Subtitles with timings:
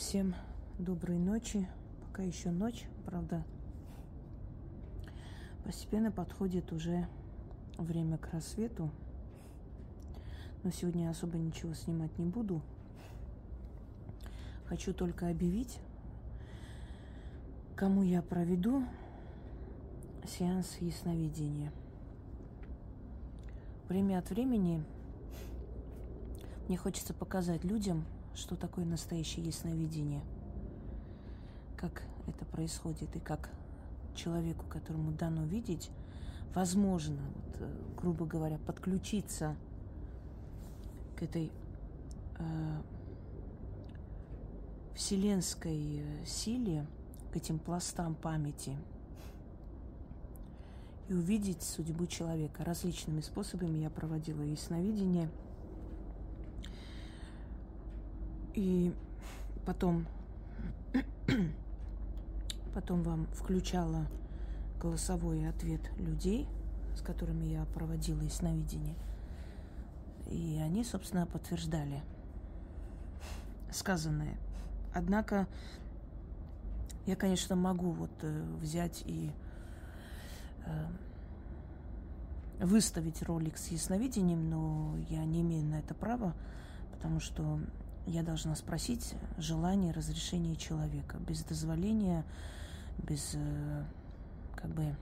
[0.00, 0.34] Всем
[0.78, 1.68] доброй ночи.
[2.00, 3.44] Пока еще ночь, правда.
[5.62, 7.06] Постепенно подходит уже
[7.76, 8.90] время к рассвету.
[10.62, 12.62] Но сегодня особо ничего снимать не буду.
[14.64, 15.78] Хочу только объявить,
[17.76, 18.82] кому я проведу
[20.26, 21.70] сеанс ясновидения.
[23.86, 24.82] Время от времени
[26.68, 30.22] мне хочется показать людям, что такое настоящее ясновидение,
[31.76, 33.50] как это происходит и как
[34.14, 35.90] человеку, которому дано видеть,
[36.54, 39.56] возможно, вот, э, грубо говоря, подключиться
[41.16, 41.50] к этой
[42.38, 42.82] э,
[44.94, 46.86] вселенской э, силе,
[47.32, 48.76] к этим пластам памяти
[51.08, 52.64] и увидеть судьбу человека.
[52.64, 55.28] Различными способами я проводила ясновидение–
[58.54, 58.94] и
[59.66, 60.06] потом,
[62.74, 64.06] потом вам включала
[64.80, 66.48] голосовой ответ людей,
[66.96, 68.94] с которыми я проводила ясновидение.
[70.30, 72.02] И они, собственно, подтверждали
[73.72, 74.36] сказанное.
[74.94, 75.46] Однако
[77.06, 79.30] я, конечно, могу вот э, взять и
[80.66, 80.86] э,
[82.64, 86.34] выставить ролик с ясновидением, но я не имею на это права,
[86.92, 87.60] потому что
[88.10, 91.16] я должна спросить желание, разрешение человека.
[91.18, 92.24] Без дозволения,
[92.98, 93.84] без э,
[94.56, 94.96] как бы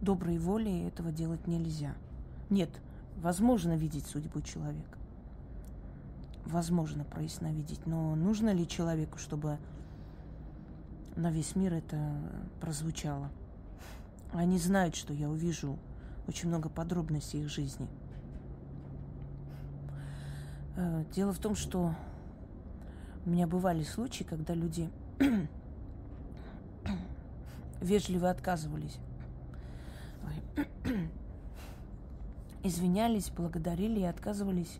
[0.00, 1.94] доброй воли этого делать нельзя.
[2.50, 2.70] Нет,
[3.18, 4.98] возможно видеть судьбу человека.
[6.44, 7.86] Возможно проясновидеть.
[7.86, 9.58] Но нужно ли человеку, чтобы
[11.14, 11.98] на весь мир это
[12.60, 13.30] прозвучало?
[14.32, 15.78] Они знают, что я увижу
[16.26, 17.88] очень много подробностей их жизни–
[21.14, 21.94] дело в том, что
[23.24, 24.90] у меня бывали случаи, когда люди
[27.80, 28.98] вежливо отказывались.
[32.62, 34.78] Извинялись, благодарили и отказывались,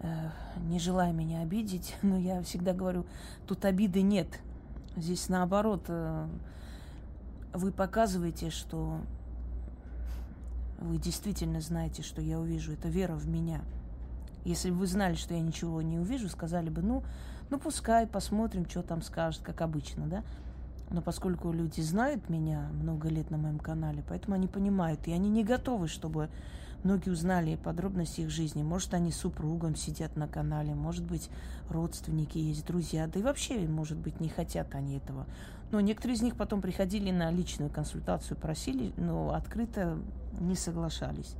[0.00, 0.30] э,
[0.68, 1.96] не желая меня обидеть.
[2.02, 3.04] Но я всегда говорю,
[3.46, 4.28] тут обиды нет.
[4.96, 6.28] Здесь наоборот, э,
[7.52, 9.00] вы показываете, что
[10.78, 12.72] вы действительно знаете, что я увижу.
[12.72, 13.62] Это вера в меня–
[14.46, 17.02] если бы вы знали, что я ничего не увижу, сказали бы, ну,
[17.50, 20.22] ну пускай, посмотрим, что там скажет, как обычно, да.
[20.88, 25.28] Но поскольку люди знают меня много лет на моем канале, поэтому они понимают, и они
[25.30, 26.28] не готовы, чтобы
[26.84, 28.62] многие узнали подробности их жизни.
[28.62, 31.28] Может, они с супругом сидят на канале, может быть,
[31.68, 35.26] родственники есть, друзья, да и вообще, может быть, не хотят они этого.
[35.72, 39.98] Но некоторые из них потом приходили на личную консультацию, просили, но открыто
[40.38, 41.34] не соглашались.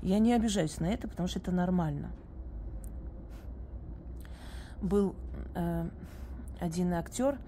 [0.00, 2.08] Я не обижаюсь на это, потому что это нормально
[4.80, 5.14] был
[5.54, 5.88] э,
[6.60, 7.38] один актер,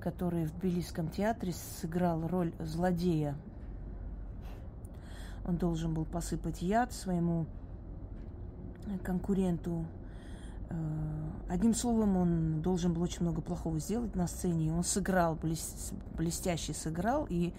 [0.00, 3.36] который в Тбилисском театре сыграл роль злодея.
[5.46, 7.46] Он должен был посыпать яд своему
[9.02, 9.84] конкуренту.
[10.70, 10.74] Э,
[11.48, 14.72] одним словом, он должен был очень много плохого сделать на сцене.
[14.72, 15.38] Он сыграл,
[16.16, 17.52] блестяще сыграл, и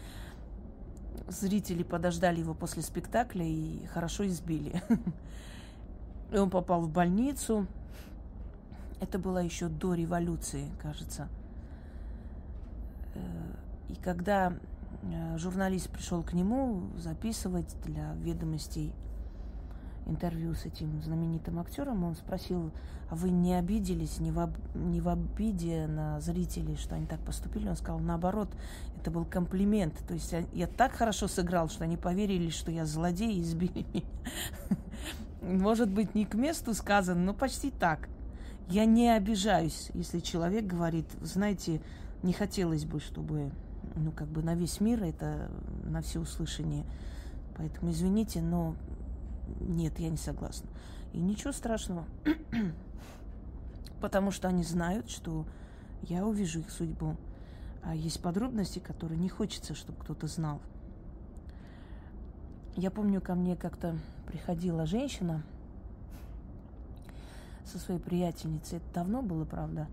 [1.27, 4.81] зрители подождали его после спектакля и хорошо избили.
[6.31, 7.65] И он попал в больницу,
[8.99, 11.27] это было еще до революции, кажется.
[13.15, 13.19] Э,
[13.89, 14.53] и когда
[15.03, 18.93] э, журналист пришел к нему записывать для ведомостей
[20.05, 22.71] интервью с этим знаменитым актером, он спросил,
[23.09, 24.51] а вы не обиделись, не в, об...
[24.75, 27.69] не в обиде на зрителей, что они так поступили?
[27.69, 28.49] Он сказал, наоборот,
[28.97, 29.95] это был комплимент.
[30.07, 33.85] То есть я, я так хорошо сыграл, что они поверили, что я злодей и избили
[33.93, 34.05] меня.
[35.41, 38.09] Может быть, не к месту сказано, но почти так.
[38.69, 41.81] Я не обижаюсь, если человек говорит, знаете,
[42.21, 43.51] не хотелось бы, чтобы,
[43.95, 45.49] ну, как бы на весь мир это,
[45.85, 46.85] на все услышание.
[47.57, 48.75] Поэтому извините, но
[49.59, 50.69] нет, я не согласна.
[51.13, 52.05] И ничего страшного,
[54.01, 55.47] потому что они знают, что
[56.03, 57.15] я увижу их судьбу.
[57.81, 60.61] А есть подробности, которые не хочется, чтобы кто-то знал.
[62.75, 63.97] Я помню, ко мне как-то
[64.27, 65.41] приходила женщина,
[67.69, 68.79] со своей приятельницей.
[68.79, 69.87] Это давно было, правда,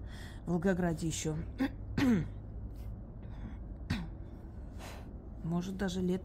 [0.47, 1.37] в Волгограде еще.
[5.45, 6.23] Может, даже лет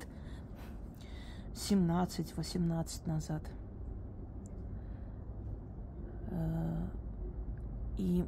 [1.54, 3.44] 17-18 назад.
[6.30, 6.88] Э,
[7.98, 8.26] и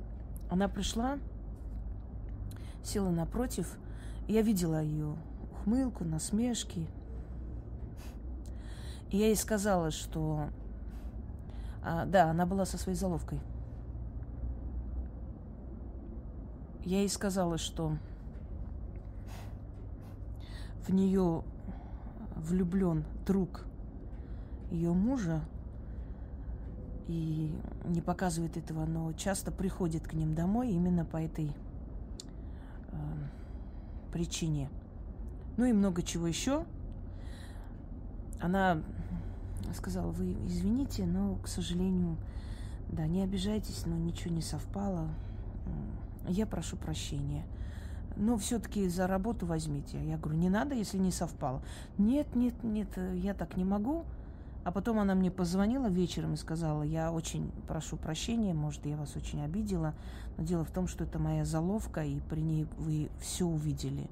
[0.49, 1.17] она пришла,
[2.83, 3.77] села напротив.
[4.27, 5.15] Я видела ее
[5.51, 6.87] ухмылку, насмешки.
[9.09, 10.49] И я ей сказала, что
[11.83, 13.39] а, да, она была со своей заловкой.
[16.85, 17.97] я ей сказала, что
[20.85, 21.43] в нее
[22.35, 23.65] влюблен друг
[24.69, 25.41] ее мужа
[27.07, 27.53] и
[27.85, 31.51] не показывает этого, но часто приходит к ним домой именно по этой
[32.91, 32.95] э,
[34.11, 34.69] причине.
[35.57, 36.65] Ну и много чего еще.
[38.41, 38.81] Она
[39.73, 42.17] сказала, вы извините, но, к сожалению,
[42.89, 45.07] да, не обижайтесь, но ничего не совпало.
[46.27, 47.45] Я прошу прощения.
[48.15, 50.03] Но все-таки за работу возьмите.
[50.05, 51.61] Я говорю, не надо, если не совпало.
[51.97, 54.05] Нет, нет, нет, я так не могу.
[54.63, 59.15] А потом она мне позвонила вечером и сказала, я очень прошу прощения, может, я вас
[59.17, 59.93] очень обидела,
[60.37, 64.09] но дело в том, что это моя заловка, и при ней вы все увидели.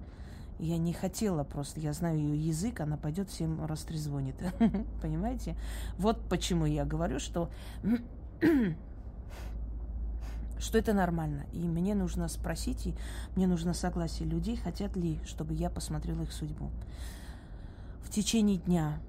[0.62, 4.36] Я не хотела просто, я знаю ее язык, она пойдет всем растрезвонит.
[5.02, 5.58] Понимаете?
[5.98, 7.50] Вот почему я говорю, что
[10.60, 11.48] что это нормально.
[11.52, 12.94] И мне нужно спросить, и
[13.36, 16.70] мне нужно согласие людей, хотят ли, чтобы я посмотрела их судьбу.
[18.04, 19.00] В течение дня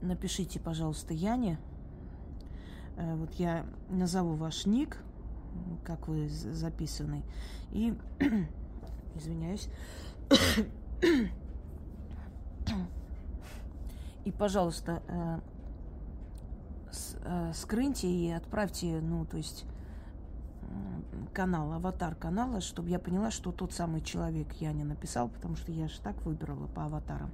[0.00, 1.58] напишите, пожалуйста, Яне.
[2.96, 4.96] Э, вот я назову ваш ник,
[5.84, 7.24] как вы записаны.
[7.72, 7.94] И,
[9.16, 9.68] извиняюсь.
[14.24, 15.40] И, пожалуйста, э,
[17.24, 19.64] э, скрыньте и отправьте, ну, то есть
[21.32, 25.72] канал, аватар канала, чтобы я поняла, что тот самый человек я не написал, потому что
[25.72, 27.30] я же так выбрала по аватарам.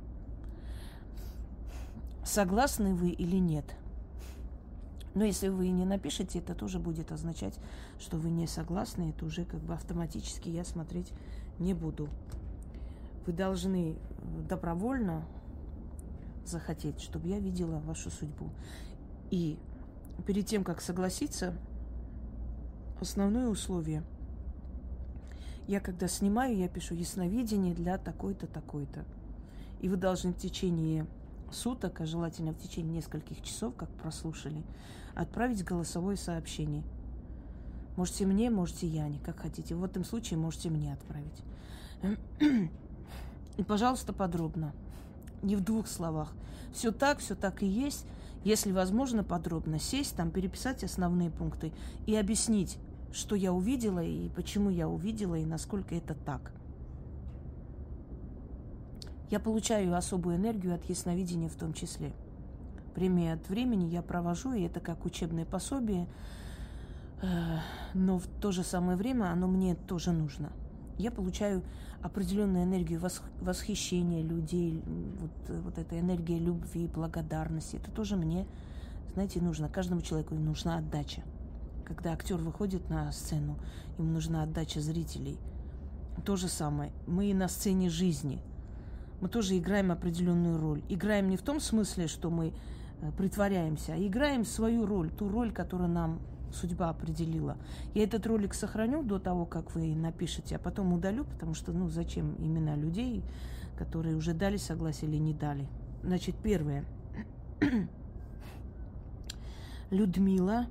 [2.25, 3.65] Согласны вы или нет?
[5.15, 7.59] Но если вы не напишете, это тоже будет означать,
[7.99, 9.11] что вы не согласны.
[9.11, 11.13] Это уже как бы автоматически я смотреть
[11.59, 12.09] не буду.
[13.27, 13.97] Вы должны
[14.49, 15.25] добровольно
[16.45, 18.51] захотеть, чтобы я видела вашу судьбу.
[19.31, 19.59] И
[20.27, 21.55] перед тем, как согласиться,
[23.01, 24.05] основное условие.
[25.67, 29.05] Я когда снимаю, я пишу ясновидение для такой-то, такой-то.
[29.81, 31.07] И вы должны в течение
[31.51, 34.63] суток, а желательно в течение нескольких часов, как прослушали,
[35.15, 36.85] отправить голосовое сообщение.
[37.97, 39.75] Можете мне, можете Яне, как хотите.
[39.75, 41.43] В этом случае можете мне отправить.
[43.57, 44.73] И, пожалуйста, подробно.
[45.43, 46.33] Не в двух словах.
[46.73, 48.07] Все так, все так и есть.
[48.45, 51.73] Если возможно, подробно сесть, там переписать основные пункты
[52.07, 52.79] и объяснить,
[53.13, 56.53] что я увидела и почему я увидела и насколько это так.
[59.31, 62.13] Я получаю особую энергию от ясновидения в том числе.
[62.95, 66.07] Время от времени я провожу, и это как учебное пособие,
[67.23, 67.27] э,
[67.95, 70.53] но в то же самое время оно мне тоже нужно.
[70.99, 71.63] Я получаю
[72.03, 73.01] определенную энергию
[73.41, 77.77] восхищения людей, вот, вот эта энергия любви, благодарности.
[77.77, 78.47] Это тоже мне,
[79.15, 79.69] знаете, нужно.
[79.69, 81.23] Каждому человеку нужна отдача.
[81.85, 83.59] Когда актер выходит на сцену,
[83.99, 85.39] ему нужна отдача зрителей.
[86.25, 86.93] То же самое.
[87.07, 88.41] Мы на сцене жизни.
[89.21, 90.83] Мы тоже играем определенную роль.
[90.89, 92.53] Играем не в том смысле, что мы
[93.01, 96.21] э, притворяемся, а играем свою роль, ту роль, которую нам
[96.53, 97.57] судьба определила.
[97.95, 101.89] Я этот ролик сохраню до того, как вы напишете, а потом удалю, потому что, ну,
[101.89, 103.23] зачем имена людей,
[103.77, 105.69] которые уже дали согласие или не дали.
[106.03, 106.85] Значит, первое.
[109.91, 110.67] Людмила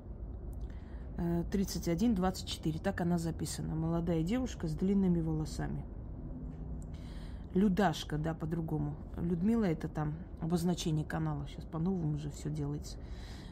[1.16, 2.80] 31-24.
[2.80, 3.74] Так она записана.
[3.74, 5.84] Молодая девушка с длинными волосами.
[7.54, 8.94] Людашка, да, по-другому.
[9.16, 11.46] Людмила это там обозначение канала.
[11.48, 12.98] Сейчас по-новому уже все делается.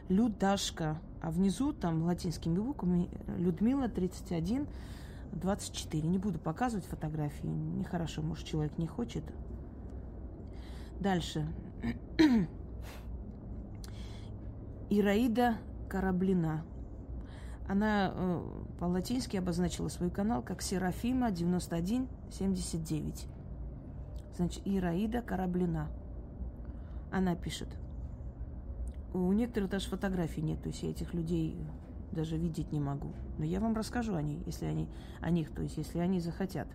[0.09, 0.99] Людашка.
[1.21, 4.67] А внизу там латинскими буквами Людмила 31
[5.33, 6.07] 24.
[6.07, 7.47] Не буду показывать фотографии.
[7.47, 9.23] Нехорошо, может, человек не хочет.
[10.99, 11.47] Дальше.
[14.89, 15.57] Ираида
[15.89, 16.63] Кораблина.
[17.67, 18.43] Она э,
[18.79, 23.27] по-латински обозначила свой канал как Серафима 9179.
[24.37, 25.89] Значит, Ираида Кораблина.
[27.11, 27.69] Она пишет.
[29.15, 31.55] У некоторых даже фотографий нет, то есть я этих людей
[32.11, 33.13] даже видеть не могу.
[33.37, 34.89] Но я вам расскажу о них, если они,
[35.21, 36.67] о них, то есть если они захотят,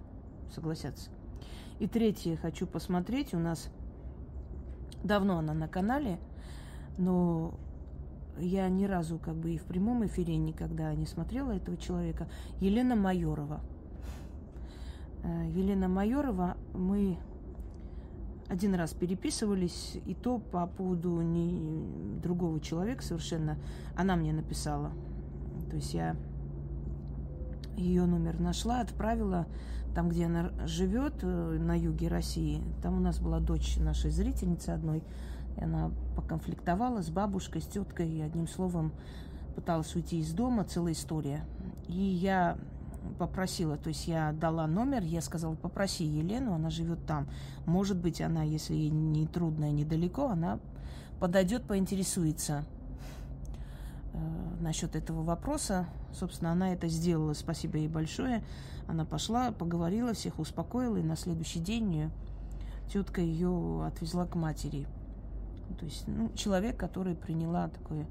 [0.51, 1.11] согласятся.
[1.81, 3.69] И третье, хочу посмотреть, у нас
[5.05, 6.19] давно она на канале,
[6.97, 7.53] но
[8.39, 12.27] я ни разу как бы и в прямом эфире никогда не смотрела этого человека.
[12.59, 13.61] Елена Майорова.
[15.25, 17.19] Э, Елена Майорова, мы
[18.51, 23.57] один раз переписывались, и то по поводу не, другого человека совершенно.
[23.97, 24.91] Она мне написала.
[25.71, 26.17] То есть я
[27.77, 29.47] ее номер нашла, отправила
[29.95, 32.61] там, где она живет, э, на юге России.
[32.83, 35.05] Там у нас была дочь нашей зрительницы одной.
[35.57, 38.93] И она поконфликтовала с бабушкой, с теткой, и одним словом
[39.55, 41.45] пыталась уйти из дома, целая история.
[41.87, 42.59] И я
[43.19, 47.29] попросила, то есть я дала номер, я сказала, попроси Елену, она живет там.
[47.67, 50.59] Может быть, она, если ей не трудно и недалеко, она
[51.19, 52.65] подойдет, поинтересуется
[54.13, 54.19] э,
[54.61, 55.87] насчет этого вопроса.
[56.13, 58.43] Собственно, она это сделала, спасибо ей большое.
[58.87, 62.11] Она пошла, поговорила, всех успокоила, и на следующий день
[62.93, 64.87] тетка ее отвезла к матери.
[65.79, 68.07] То есть, ну, человек, который приняла такое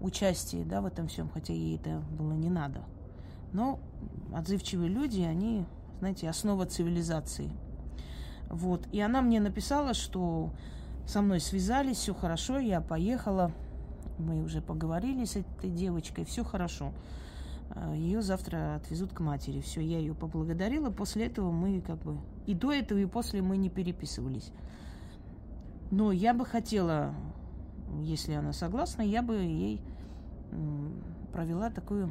[0.00, 2.82] участие, да, в этом всем, хотя ей это было не надо.
[3.54, 3.80] Но
[4.34, 5.64] отзывчивые люди, они,
[6.00, 7.50] знаете, основа цивилизации.
[8.50, 8.86] Вот.
[8.92, 10.50] И она мне написала, что
[11.06, 13.52] со мной связались, все хорошо, я поехала.
[14.18, 16.92] Мы уже поговорили с этой девочкой, все хорошо.
[17.94, 19.60] Ее завтра отвезут к матери.
[19.60, 20.90] Все, я ее поблагодарила.
[20.90, 22.18] После этого мы как бы...
[22.46, 24.50] И до этого, и после мы не переписывались.
[25.90, 27.14] Но я бы хотела,
[28.02, 29.80] если она согласна, я бы ей
[31.32, 32.10] провела такую,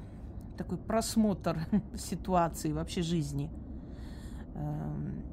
[0.57, 1.59] такой просмотр
[1.97, 3.49] ситуации, вообще жизни.
[4.55, 5.23] Эм,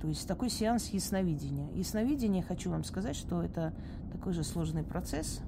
[0.00, 1.70] то есть такой сеанс ясновидения.
[1.72, 3.72] Ясновидение, хочу вам сказать, что это
[4.12, 5.40] такой же сложный процесс,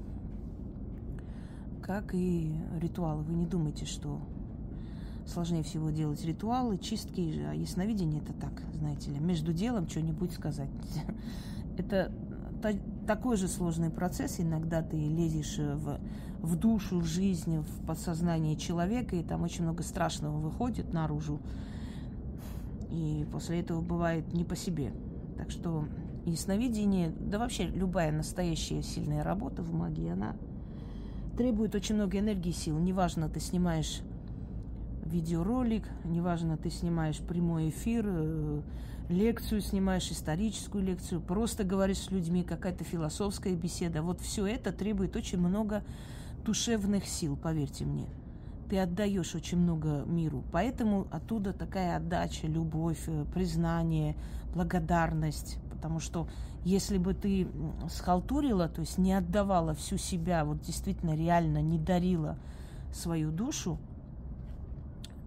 [1.83, 3.23] как и ритуалы.
[3.23, 4.21] Вы не думайте, что
[5.27, 10.71] сложнее всего делать ритуалы, чистки, а ясновидение это так, знаете ли, между делом что-нибудь сказать.
[11.79, 12.11] Это
[13.07, 14.41] такой же сложный процесс.
[14.41, 16.01] Иногда ты лезешь э, в,
[16.41, 21.41] в душу, в жизнь, в подсознание человека, и там очень много страшного выходит наружу.
[22.91, 24.93] И после этого бывает не по себе.
[25.37, 25.87] Так что
[26.25, 30.37] ясновидение, да вообще любая настоящая сильная работа в магии, она
[31.37, 32.79] требует очень много энергии и сил.
[32.79, 34.01] Неважно, ты снимаешь
[35.07, 38.61] видеоролик, неважно, ты снимаешь прямой эфир, э,
[39.09, 44.03] лекцию снимаешь, историческую лекцию, просто говоришь с людьми, какая-то философская беседа.
[44.03, 45.83] Вот все это требует очень много
[46.45, 48.07] душевных сил, поверьте мне.
[48.69, 50.43] Ты отдаешь очень много миру.
[50.51, 54.17] Поэтому оттуда такая отдача, любовь, э, признание,
[54.55, 55.59] благодарность.
[55.71, 56.27] Потому что
[56.65, 57.47] если бы ты
[57.89, 62.37] схалтурила, то есть не отдавала всю себя, вот действительно реально не дарила
[62.93, 63.79] свою душу,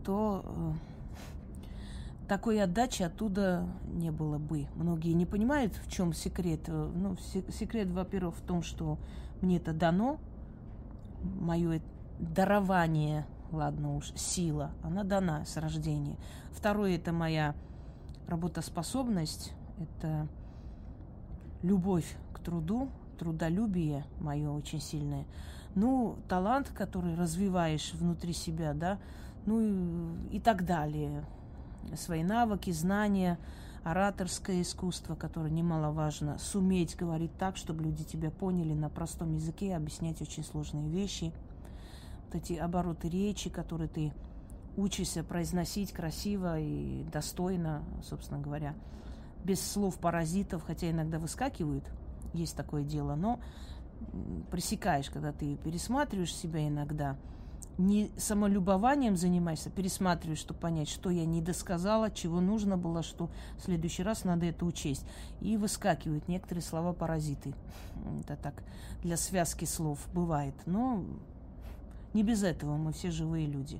[0.09, 0.73] то э,
[2.27, 4.65] такой отдачи оттуда не было бы.
[4.73, 6.61] Многие не понимают, в чем секрет.
[6.65, 7.15] Э, ну,
[7.51, 8.97] секрет, во-первых, в том, что
[9.41, 10.17] мне это дано,
[11.21, 11.79] мое
[12.17, 16.17] дарование, ладно уж, сила, она дана с рождения.
[16.53, 17.53] Второе, это моя
[18.27, 20.27] работоспособность, это
[21.61, 22.89] любовь к труду,
[23.19, 25.27] трудолюбие мое очень сильное.
[25.75, 28.97] Ну, талант, который развиваешь внутри себя, да,
[29.45, 29.59] ну
[30.29, 31.25] и, и так далее.
[31.95, 33.39] Свои навыки, знания,
[33.83, 40.21] ораторское искусство, которое немаловажно, суметь говорить так, чтобы люди тебя поняли на простом языке, объяснять
[40.21, 41.33] очень сложные вещи.
[42.25, 44.13] Вот эти обороты речи, которые ты
[44.77, 48.75] учишься произносить красиво и достойно, собственно говоря,
[49.43, 51.89] без слов паразитов, хотя иногда выскакивают,
[52.33, 53.39] есть такое дело, но
[54.51, 57.15] пресекаешь, когда ты пересматриваешь себя иногда–
[57.79, 63.61] не самолюбованием занимаешься, пересматриваешь, чтобы понять, что я не досказала, чего нужно было, что в
[63.61, 65.05] следующий раз надо это учесть.
[65.39, 67.55] И выскакивают некоторые слова-паразиты.
[68.21, 68.63] Это так,
[69.01, 70.53] для связки слов бывает.
[70.65, 71.05] Но
[72.13, 73.79] не без этого, мы все живые люди.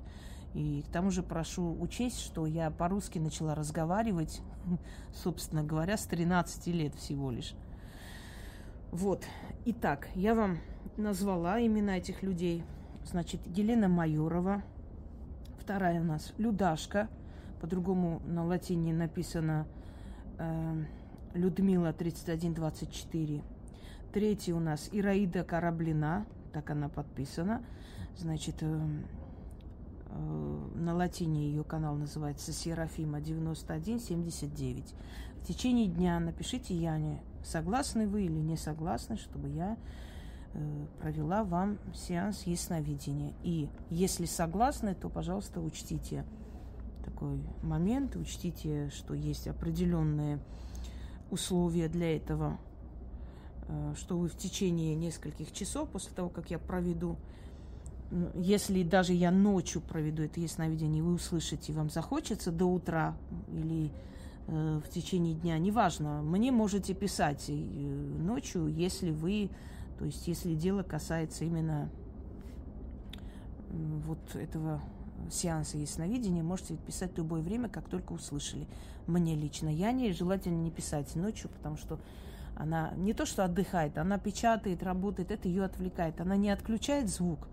[0.54, 4.40] И к тому же прошу учесть, что я по-русски начала разговаривать,
[5.12, 7.54] собственно говоря, с 13 лет всего лишь.
[8.92, 9.24] Вот.
[9.66, 10.58] Итак, я вам
[10.96, 12.64] назвала имена этих людей–
[13.04, 14.62] Значит, Елена Майорова.
[15.58, 17.08] Вторая у нас Людашка.
[17.60, 19.66] По-другому на латине написано
[20.38, 20.84] э,
[21.34, 23.42] Людмила 3124.
[24.12, 26.26] Третья у нас Ираида Кораблина.
[26.52, 27.62] Так она подписана.
[28.16, 28.80] Значит, э,
[30.06, 34.94] э, на латине ее канал называется Серафима 9179.
[35.40, 39.76] В течение дня напишите Яне, согласны вы или не согласны, чтобы я
[41.00, 43.32] провела вам сеанс ясновидения.
[43.42, 46.24] И если согласны, то, пожалуйста, учтите
[47.04, 50.38] такой момент, учтите, что есть определенные
[51.30, 52.58] условия для этого,
[53.68, 57.16] э, что вы в течение нескольких часов после того, как я проведу,
[58.34, 63.16] если даже я ночью проведу это ясновидение, вы услышите, вам захочется до утра
[63.52, 63.90] или
[64.48, 69.50] э, в течение дня, неважно, мне можете писать ночью, если вы
[70.00, 71.90] то есть, если дело касается именно
[73.68, 74.80] вот этого
[75.30, 78.66] сеанса ясновидения, можете писать в любое время, как только услышали.
[79.06, 79.68] Мне лично.
[79.68, 82.00] Я не желательно не писать ночью, потому что
[82.56, 86.18] она не то что отдыхает, она печатает, работает, это ее отвлекает.
[86.22, 87.46] Она не отключает звук,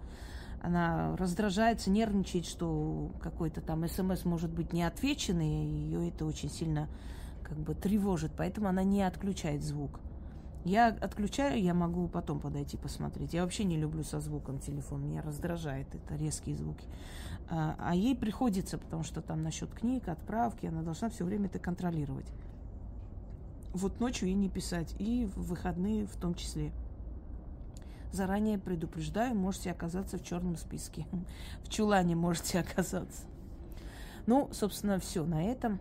[0.61, 6.87] она раздражается, нервничает, что какой-то там смс может быть не отвеченный, ее это очень сильно
[7.43, 9.99] как бы тревожит, поэтому она не отключает звук.
[10.67, 13.33] Я отключаю, я могу потом подойти посмотреть.
[13.33, 16.85] Я вообще не люблю со звуком телефон, меня раздражает это резкие звуки.
[17.49, 21.59] А, а ей приходится, потому что там насчет книг, отправки, она должна все время это
[21.59, 22.25] контролировать.
[23.71, 26.73] Вот ночью ей не писать, и в выходные в том числе.
[28.11, 31.07] Заранее предупреждаю, можете оказаться в черном списке.
[31.63, 33.23] В чулане можете оказаться.
[34.25, 35.79] Ну, собственно, все на этом.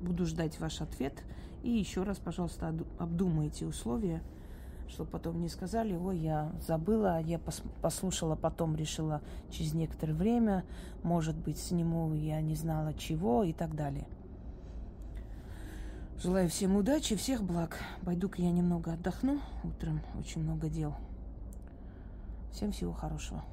[0.00, 1.24] Буду ждать ваш ответ.
[1.62, 4.22] И еще раз, пожалуйста, обдумайте условия,
[4.88, 7.40] чтобы потом не сказали, ой, я забыла, я
[7.82, 10.64] послушала, потом решила через некоторое время,
[11.02, 14.06] может быть, сниму, я не знала чего и так далее.
[16.18, 17.78] Желаю всем удачи, всех благ.
[18.02, 19.38] Пойду-ка я немного отдохну.
[19.64, 20.94] Утром очень много дел.
[22.52, 23.44] Всем всего хорошего.